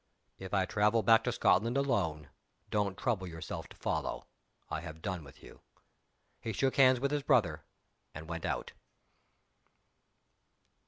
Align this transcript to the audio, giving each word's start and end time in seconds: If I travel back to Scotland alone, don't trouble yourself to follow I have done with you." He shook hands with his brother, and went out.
If 0.39 0.51
I 0.51 0.65
travel 0.65 1.03
back 1.03 1.23
to 1.25 1.31
Scotland 1.31 1.77
alone, 1.77 2.29
don't 2.71 2.97
trouble 2.97 3.27
yourself 3.27 3.67
to 3.67 3.77
follow 3.77 4.25
I 4.67 4.79
have 4.81 5.03
done 5.03 5.23
with 5.23 5.43
you." 5.43 5.61
He 6.39 6.53
shook 6.53 6.77
hands 6.77 6.99
with 6.99 7.11
his 7.11 7.21
brother, 7.21 7.61
and 8.15 8.27
went 8.27 8.43
out. 8.45 8.71